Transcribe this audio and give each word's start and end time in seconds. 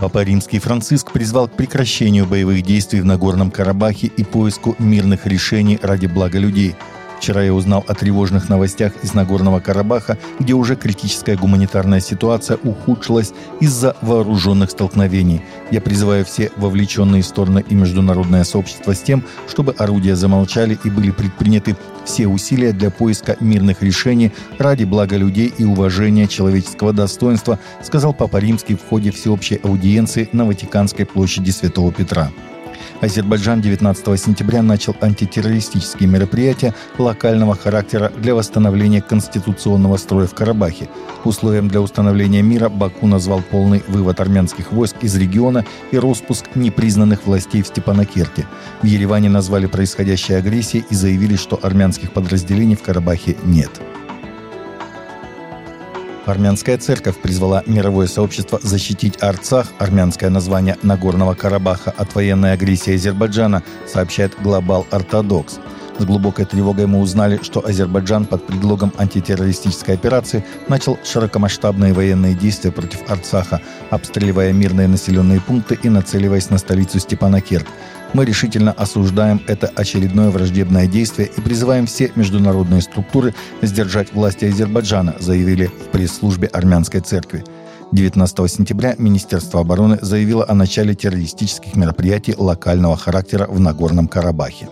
Папа 0.00 0.22
Римский 0.22 0.60
Франциск 0.60 1.12
призвал 1.12 1.46
к 1.46 1.52
прекращению 1.52 2.26
боевых 2.26 2.62
действий 2.62 3.02
в 3.02 3.04
Нагорном 3.04 3.50
Карабахе 3.50 4.06
и 4.06 4.24
поиску 4.24 4.74
мирных 4.78 5.26
решений 5.26 5.78
ради 5.82 6.06
блага 6.06 6.38
людей– 6.38 6.74
Вчера 7.20 7.42
я 7.42 7.52
узнал 7.52 7.84
о 7.86 7.94
тревожных 7.94 8.48
новостях 8.48 8.94
из 9.02 9.12
Нагорного 9.12 9.60
Карабаха, 9.60 10.16
где 10.38 10.54
уже 10.54 10.74
критическая 10.74 11.36
гуманитарная 11.36 12.00
ситуация 12.00 12.56
ухудшилась 12.64 13.34
из-за 13.60 13.94
вооруженных 14.00 14.70
столкновений. 14.70 15.42
Я 15.70 15.82
призываю 15.82 16.24
все 16.24 16.50
вовлеченные 16.56 17.22
стороны 17.22 17.62
и 17.68 17.74
международное 17.74 18.42
сообщество 18.44 18.94
с 18.94 19.02
тем, 19.02 19.22
чтобы 19.46 19.74
орудия 19.76 20.16
замолчали 20.16 20.78
и 20.82 20.88
были 20.88 21.10
предприняты 21.10 21.76
все 22.06 22.26
усилия 22.26 22.72
для 22.72 22.90
поиска 22.90 23.36
мирных 23.38 23.82
решений 23.82 24.32
ради 24.58 24.84
блага 24.84 25.18
людей 25.18 25.52
и 25.58 25.64
уважения 25.64 26.26
человеческого 26.26 26.94
достоинства, 26.94 27.58
сказал 27.82 28.14
Папа 28.14 28.38
Римский 28.38 28.76
в 28.76 28.88
ходе 28.88 29.10
всеобщей 29.10 29.60
аудиенции 29.62 30.30
на 30.32 30.46
Ватиканской 30.46 31.04
площади 31.04 31.50
Святого 31.50 31.92
Петра. 31.92 32.30
Азербайджан 33.00 33.62
19 33.62 34.20
сентября 34.20 34.62
начал 34.62 34.94
антитеррористические 35.00 36.08
мероприятия 36.08 36.74
локального 36.98 37.54
характера 37.54 38.12
для 38.18 38.34
восстановления 38.34 39.00
конституционного 39.00 39.96
строя 39.96 40.26
в 40.26 40.34
Карабахе. 40.34 40.88
Условием 41.24 41.68
для 41.68 41.80
установления 41.80 42.42
мира 42.42 42.68
Баку 42.68 43.06
назвал 43.06 43.40
полный 43.40 43.82
вывод 43.88 44.20
армянских 44.20 44.72
войск 44.72 44.96
из 45.00 45.16
региона 45.16 45.64
и 45.90 45.98
распуск 45.98 46.44
непризнанных 46.54 47.26
властей 47.26 47.62
в 47.62 47.68
Степанакерте. 47.68 48.46
В 48.82 48.86
Ереване 48.86 49.30
назвали 49.30 49.66
происходящее 49.66 50.38
агрессией 50.38 50.84
и 50.90 50.94
заявили, 50.94 51.36
что 51.36 51.58
армянских 51.62 52.12
подразделений 52.12 52.76
в 52.76 52.82
Карабахе 52.82 53.36
нет. 53.44 53.70
Армянская 56.26 56.76
церковь 56.76 57.16
призвала 57.20 57.62
мировое 57.66 58.06
сообщество 58.06 58.60
защитить 58.62 59.22
Арцах, 59.22 59.68
армянское 59.78 60.28
название 60.28 60.76
Нагорного 60.82 61.34
Карабаха, 61.34 61.92
от 61.96 62.14
военной 62.14 62.52
агрессии 62.52 62.94
Азербайджана, 62.94 63.62
сообщает 63.86 64.34
Глобал 64.42 64.86
Ортодокс. 64.90 65.58
С 65.98 66.04
глубокой 66.04 66.46
тревогой 66.46 66.86
мы 66.86 67.00
узнали, 67.00 67.40
что 67.42 67.64
Азербайджан 67.64 68.24
под 68.24 68.46
предлогом 68.46 68.92
антитеррористической 68.96 69.94
операции 69.94 70.44
начал 70.68 70.98
широкомасштабные 71.04 71.92
военные 71.92 72.34
действия 72.34 72.70
против 72.70 73.10
Арцаха, 73.10 73.60
обстреливая 73.90 74.52
мирные 74.52 74.88
населенные 74.88 75.40
пункты 75.40 75.78
и 75.82 75.88
нацеливаясь 75.88 76.48
на 76.50 76.58
столицу 76.58 77.00
Степанакерт. 77.00 77.66
Мы 78.12 78.24
решительно 78.24 78.72
осуждаем 78.72 79.40
это 79.46 79.68
очередное 79.68 80.30
враждебное 80.30 80.86
действие 80.86 81.30
и 81.36 81.40
призываем 81.40 81.86
все 81.86 82.10
международные 82.16 82.82
структуры 82.82 83.34
сдержать 83.62 84.12
власти 84.12 84.46
Азербайджана, 84.46 85.14
заявили 85.20 85.66
в 85.66 85.90
пресс-службе 85.92 86.48
армянской 86.48 87.00
церкви. 87.00 87.44
19 87.92 88.50
сентября 88.50 88.94
Министерство 88.98 89.60
обороны 89.60 89.98
заявило 90.00 90.44
о 90.48 90.54
начале 90.54 90.94
террористических 90.94 91.76
мероприятий 91.76 92.34
локального 92.36 92.96
характера 92.96 93.46
в 93.46 93.60
Нагорном 93.60 94.08
Карабахе. 94.08 94.68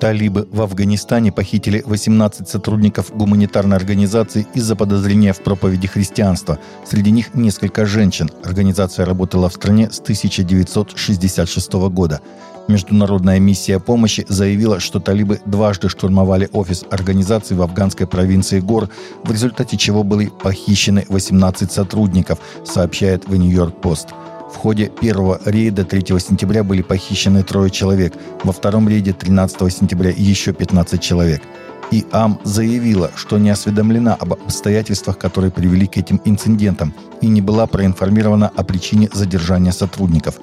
Талибы 0.00 0.48
в 0.50 0.60
Афганистане 0.60 1.32
похитили 1.32 1.82
18 1.86 2.48
сотрудников 2.48 3.14
гуманитарной 3.14 3.76
организации 3.76 4.46
из-за 4.54 4.76
подозрения 4.76 5.32
в 5.32 5.42
проповеди 5.42 5.86
христианства. 5.86 6.58
Среди 6.84 7.10
них 7.10 7.34
несколько 7.34 7.86
женщин. 7.86 8.30
Организация 8.44 9.06
работала 9.06 9.48
в 9.48 9.54
стране 9.54 9.90
с 9.90 10.00
1966 10.00 11.72
года. 11.90 12.20
Международная 12.66 13.38
миссия 13.38 13.78
помощи 13.78 14.24
заявила, 14.28 14.80
что 14.80 14.98
талибы 14.98 15.40
дважды 15.44 15.88
штурмовали 15.88 16.48
офис 16.52 16.84
организации 16.90 17.54
в 17.54 17.62
афганской 17.62 18.06
провинции 18.06 18.60
Гор, 18.60 18.88
в 19.22 19.30
результате 19.30 19.76
чего 19.76 20.02
были 20.02 20.26
похищены 20.26 21.04
18 21.08 21.70
сотрудников, 21.70 22.38
сообщает 22.64 23.28
в 23.28 23.36
Нью-Йорк-Пост. 23.36 24.08
В 24.54 24.56
ходе 24.56 24.86
первого 24.88 25.40
рейда 25.44 25.84
3 25.84 26.20
сентября 26.20 26.62
были 26.62 26.80
похищены 26.80 27.42
трое 27.42 27.70
человек, 27.70 28.14
во 28.44 28.52
втором 28.52 28.88
рейде 28.88 29.12
13 29.12 29.72
сентября 29.72 30.10
еще 30.16 30.52
15 30.52 31.02
человек. 31.02 31.42
И 31.90 32.06
АМ 32.12 32.38
заявила, 32.44 33.10
что 33.16 33.36
не 33.36 33.50
осведомлена 33.50 34.14
об 34.14 34.32
обстоятельствах, 34.32 35.18
которые 35.18 35.50
привели 35.50 35.86
к 35.88 35.98
этим 35.98 36.20
инцидентам, 36.24 36.94
и 37.20 37.26
не 37.26 37.42
была 37.42 37.66
проинформирована 37.66 38.50
о 38.54 38.62
причине 38.62 39.10
задержания 39.12 39.72
сотрудников. 39.72 40.36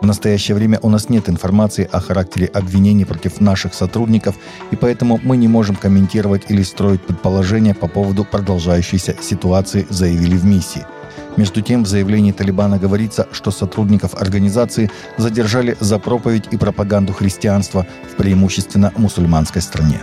В 0.00 0.06
настоящее 0.06 0.54
время 0.54 0.78
у 0.82 0.88
нас 0.88 1.10
нет 1.10 1.28
информации 1.28 1.88
о 1.92 2.00
характере 2.00 2.46
обвинений 2.46 3.04
против 3.04 3.40
наших 3.40 3.74
сотрудников, 3.74 4.36
и 4.70 4.76
поэтому 4.76 5.20
мы 5.22 5.36
не 5.36 5.48
можем 5.48 5.76
комментировать 5.76 6.46
или 6.48 6.62
строить 6.62 7.02
предположения 7.02 7.74
по 7.74 7.88
поводу 7.88 8.24
продолжающейся 8.24 9.14
ситуации, 9.20 9.86
заявили 9.90 10.36
в 10.36 10.46
миссии– 10.46 10.86
между 11.36 11.62
тем, 11.62 11.84
в 11.84 11.86
заявлении 11.86 12.32
Талибана 12.32 12.78
говорится, 12.78 13.28
что 13.32 13.50
сотрудников 13.50 14.14
организации 14.14 14.90
задержали 15.16 15.76
за 15.80 15.98
проповедь 15.98 16.48
и 16.50 16.56
пропаганду 16.56 17.12
христианства 17.12 17.86
в 18.10 18.16
преимущественно 18.16 18.92
мусульманской 18.96 19.62
стране. 19.62 20.00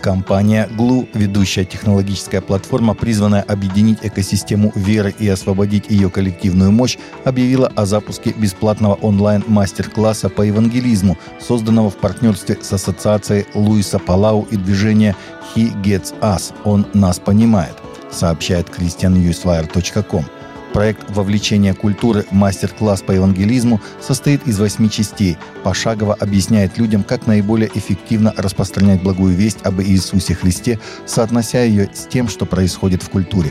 Компания 0.00 0.68
Glue, 0.70 1.08
ведущая 1.12 1.64
технологическая 1.64 2.40
платформа, 2.40 2.94
призванная 2.94 3.42
объединить 3.42 3.98
экосистему 4.02 4.72
веры 4.74 5.14
и 5.18 5.28
освободить 5.28 5.90
ее 5.90 6.08
коллективную 6.08 6.70
мощь, 6.70 6.96
объявила 7.24 7.66
о 7.74 7.84
запуске 7.84 8.30
бесплатного 8.30 8.94
онлайн-мастер-класса 8.94 10.28
по 10.28 10.42
евангелизму, 10.42 11.18
созданного 11.40 11.90
в 11.90 11.96
партнерстве 11.96 12.58
с 12.60 12.72
ассоциацией 12.72 13.46
Луиса 13.54 13.98
Палау 13.98 14.46
и 14.50 14.56
движения 14.56 15.16
He 15.54 15.74
Gets 15.82 16.14
Us– 16.20 16.54
«Он 16.64 16.86
нас 16.94 17.18
понимает» 17.18 17.74
сообщает 18.10 18.68
christiannewswire.com. 18.68 20.24
Проект 20.72 21.10
вовлечения 21.10 21.74
культуры 21.74 22.26
«Мастер-класс 22.30 23.02
по 23.02 23.12
евангелизму» 23.12 23.80
состоит 24.00 24.46
из 24.46 24.58
восьми 24.58 24.90
частей. 24.90 25.38
Пошагово 25.64 26.14
объясняет 26.14 26.76
людям, 26.76 27.02
как 27.02 27.26
наиболее 27.26 27.70
эффективно 27.74 28.34
распространять 28.36 29.02
благую 29.02 29.34
весть 29.34 29.58
об 29.64 29.80
Иисусе 29.80 30.34
Христе, 30.34 30.78
соотнося 31.06 31.62
ее 31.62 31.88
с 31.92 32.06
тем, 32.06 32.28
что 32.28 32.44
происходит 32.44 33.02
в 33.02 33.08
культуре. 33.08 33.50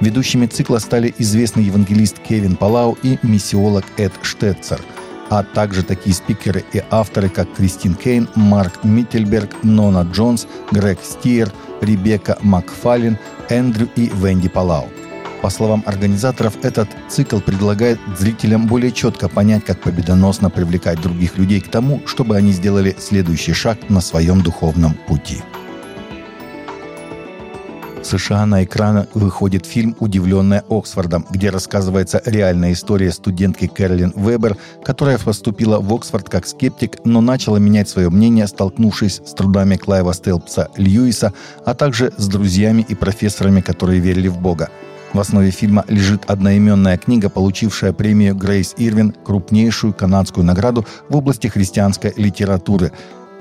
Ведущими 0.00 0.46
цикла 0.46 0.78
стали 0.78 1.14
известный 1.18 1.64
евангелист 1.64 2.18
Кевин 2.18 2.56
Палау 2.56 2.98
и 3.02 3.18
миссиолог 3.22 3.84
Эд 3.96 4.12
Штетцер– 4.22 4.80
а 5.32 5.42
также 5.42 5.82
такие 5.82 6.14
спикеры 6.14 6.62
и 6.74 6.82
авторы, 6.90 7.30
как 7.30 7.50
Кристин 7.54 7.94
Кейн, 7.94 8.28
Марк 8.34 8.84
Миттельберг, 8.84 9.62
Нона 9.62 10.06
Джонс, 10.12 10.46
Грег 10.70 10.98
Стиер, 11.02 11.50
Ребекка 11.82 12.38
Макфалин, 12.40 13.18
Эндрю 13.50 13.88
и 13.96 14.10
Венди 14.14 14.48
Палау. 14.48 14.88
По 15.42 15.50
словам 15.50 15.82
организаторов, 15.86 16.54
этот 16.62 16.88
цикл 17.08 17.40
предлагает 17.40 17.98
зрителям 18.16 18.68
более 18.68 18.92
четко 18.92 19.28
понять, 19.28 19.64
как 19.64 19.80
победоносно 19.80 20.50
привлекать 20.50 21.02
других 21.02 21.36
людей 21.36 21.60
к 21.60 21.68
тому, 21.68 22.00
чтобы 22.06 22.36
они 22.36 22.52
сделали 22.52 22.94
следующий 22.98 23.52
шаг 23.52 23.90
на 23.90 24.00
своем 24.00 24.42
духовном 24.42 24.94
пути. 24.94 25.42
США 28.02 28.46
на 28.46 28.64
экраны 28.64 29.06
выходит 29.14 29.64
фильм 29.64 29.96
«Удивленная 30.00 30.64
Оксфордом», 30.68 31.26
где 31.30 31.50
рассказывается 31.50 32.20
реальная 32.24 32.72
история 32.72 33.12
студентки 33.12 33.66
Кэролин 33.66 34.12
Вебер, 34.16 34.56
которая 34.84 35.18
поступила 35.18 35.78
в 35.78 35.92
Оксфорд 35.94 36.28
как 36.28 36.46
скептик, 36.46 37.04
но 37.04 37.20
начала 37.20 37.58
менять 37.58 37.88
свое 37.88 38.10
мнение, 38.10 38.46
столкнувшись 38.46 39.22
с 39.24 39.34
трудами 39.34 39.76
Клайва 39.76 40.12
Стелпса 40.12 40.68
Льюиса, 40.76 41.32
а 41.64 41.74
также 41.74 42.12
с 42.16 42.26
друзьями 42.26 42.84
и 42.88 42.94
профессорами, 42.94 43.60
которые 43.60 44.00
верили 44.00 44.28
в 44.28 44.38
Бога. 44.38 44.68
В 45.12 45.20
основе 45.20 45.50
фильма 45.50 45.84
лежит 45.88 46.24
одноименная 46.26 46.98
книга, 46.98 47.28
получившая 47.28 47.92
премию 47.92 48.34
Грейс 48.34 48.74
Ирвин, 48.78 49.14
крупнейшую 49.24 49.92
канадскую 49.92 50.44
награду 50.44 50.86
в 51.08 51.16
области 51.16 51.46
христианской 51.46 52.12
литературы. 52.16 52.92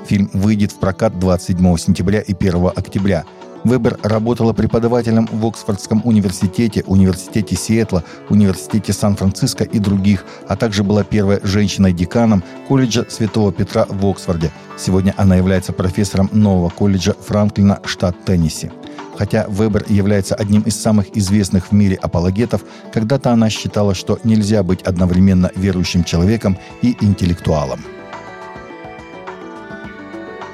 Фильм 0.06 0.30
выйдет 0.34 0.72
в 0.72 0.80
прокат 0.80 1.18
27 1.20 1.78
сентября 1.78 2.20
и 2.20 2.34
1 2.34 2.68
октября– 2.76 3.24
Вебер 3.64 4.00
работала 4.02 4.54
преподавателем 4.54 5.28
в 5.32 5.46
Оксфордском 5.46 6.02
университете, 6.04 6.84
университете 6.88 7.56
Сиэтла, 7.56 8.04
университете 8.30 8.92
Сан-Франциско 8.92 9.64
и 9.64 9.78
других, 9.78 10.26
а 10.48 10.56
также 10.56 10.84
была 10.84 11.04
первой 11.04 11.40
женщиной-деканом 11.44 12.44
колледжа 12.68 13.06
Святого 13.08 13.54
Петра 13.54 13.86
в 13.88 14.06
Оксфорде. 14.06 14.52
Сегодня 14.78 15.14
она 15.18 15.36
является 15.36 15.74
профессором 15.74 16.30
нового 16.32 16.70
колледжа 16.70 17.14
Франклина, 17.14 17.80
штат 17.86 18.16
Теннесси. 18.26 18.72
Хотя 19.16 19.46
Вебер 19.48 19.86
является 19.88 20.34
одним 20.34 20.62
из 20.62 20.82
самых 20.82 21.16
известных 21.16 21.68
в 21.68 21.72
мире 21.72 22.00
апологетов, 22.02 22.64
когда-то 22.92 23.32
она 23.32 23.52
считала, 23.52 23.94
что 23.94 24.18
нельзя 24.24 24.64
быть 24.64 24.82
одновременно 24.82 25.52
верующим 25.56 26.04
человеком 26.04 26.58
и 26.82 26.98
интеллектуалом. 27.02 27.82